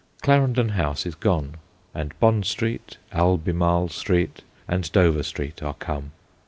[0.23, 1.57] Clarendon House is gone,
[1.93, 6.11] and Bond Street, Albemarle Street, and Dover Street are come.